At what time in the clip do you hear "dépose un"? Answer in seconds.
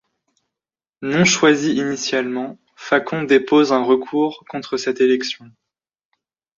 3.21-3.83